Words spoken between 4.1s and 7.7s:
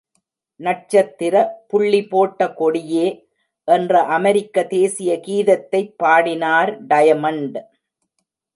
அமெரிக்க தேசீய கீதத்தைப் பாடினார் டயமண்ட்.